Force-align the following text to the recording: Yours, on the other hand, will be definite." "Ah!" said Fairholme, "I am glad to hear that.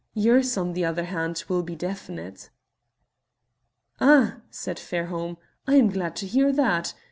Yours, 0.15 0.57
on 0.57 0.73
the 0.73 0.83
other 0.83 1.03
hand, 1.03 1.43
will 1.47 1.61
be 1.61 1.75
definite." 1.75 2.49
"Ah!" 3.99 4.37
said 4.49 4.79
Fairholme, 4.79 5.37
"I 5.67 5.75
am 5.75 5.89
glad 5.89 6.15
to 6.15 6.25
hear 6.25 6.51
that. 6.53 6.95